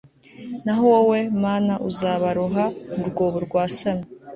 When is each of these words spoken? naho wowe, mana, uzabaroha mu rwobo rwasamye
naho 0.65 0.83
wowe, 0.91 1.19
mana, 1.43 1.73
uzabaroha 1.89 2.65
mu 2.97 3.03
rwobo 3.09 3.37
rwasamye 3.45 4.07